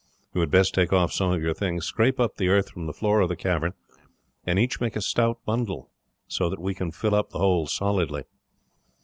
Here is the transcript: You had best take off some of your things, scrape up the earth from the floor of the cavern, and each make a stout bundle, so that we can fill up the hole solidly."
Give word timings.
You 0.33 0.41
had 0.41 0.49
best 0.49 0.73
take 0.73 0.91
off 0.91 1.11
some 1.13 1.31
of 1.31 1.43
your 1.43 1.53
things, 1.53 1.85
scrape 1.85 2.19
up 2.19 2.37
the 2.37 2.47
earth 2.47 2.71
from 2.71 2.87
the 2.87 2.91
floor 2.91 3.21
of 3.21 3.29
the 3.29 3.35
cavern, 3.35 3.73
and 4.47 4.57
each 4.57 4.81
make 4.81 4.95
a 4.95 4.99
stout 5.01 5.37
bundle, 5.45 5.91
so 6.27 6.49
that 6.49 6.59
we 6.59 6.73
can 6.73 6.89
fill 6.91 7.13
up 7.13 7.29
the 7.29 7.37
hole 7.37 7.67
solidly." 7.67 8.23